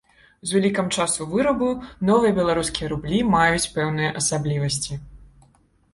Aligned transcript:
З 0.51 0.53
улікам 0.59 0.87
часу 1.01 1.27
вырабу 1.33 1.67
новыя 2.11 2.33
беларускія 2.39 2.91
рублі 2.95 3.19
маюць 3.35 3.71
пэўныя 3.77 4.17
асаблівасці. 4.23 5.03